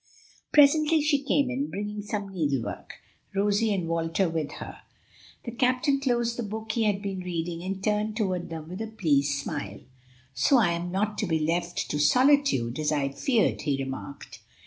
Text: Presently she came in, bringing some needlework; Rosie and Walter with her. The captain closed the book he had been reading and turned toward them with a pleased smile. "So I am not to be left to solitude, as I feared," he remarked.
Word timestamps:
Presently 0.51 0.99
she 1.03 1.21
came 1.21 1.51
in, 1.51 1.67
bringing 1.69 2.01
some 2.01 2.33
needlework; 2.33 2.95
Rosie 3.35 3.71
and 3.71 3.87
Walter 3.87 4.27
with 4.27 4.53
her. 4.53 4.79
The 5.45 5.51
captain 5.51 5.99
closed 5.99 6.37
the 6.37 6.41
book 6.41 6.71
he 6.71 6.85
had 6.85 7.03
been 7.03 7.19
reading 7.19 7.61
and 7.61 7.83
turned 7.83 8.17
toward 8.17 8.49
them 8.49 8.67
with 8.67 8.81
a 8.81 8.87
pleased 8.87 9.37
smile. 9.37 9.81
"So 10.33 10.57
I 10.57 10.71
am 10.71 10.89
not 10.91 11.19
to 11.19 11.27
be 11.27 11.39
left 11.45 11.87
to 11.91 11.99
solitude, 11.99 12.79
as 12.79 12.91
I 12.91 13.09
feared," 13.09 13.61
he 13.61 13.77
remarked. 13.77 14.39